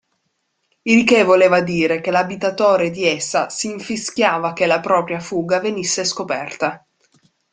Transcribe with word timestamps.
Il 0.81 1.03
che 1.03 1.21
voleva 1.23 1.61
dire 1.61 2.01
che 2.01 2.09
l'abitatore 2.09 2.89
di 2.89 3.05
essa 3.05 3.51
si 3.51 3.67
infischiava 3.69 4.51
che 4.51 4.65
la 4.65 4.79
propria 4.79 5.19
fuga 5.19 5.59
venisse 5.59 6.03
scoperta. 6.05 6.83